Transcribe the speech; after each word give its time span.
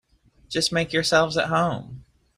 Just 0.49 0.71
make 0.71 0.93
yourselves 0.93 1.37
at 1.37 1.49
home. 1.49 2.03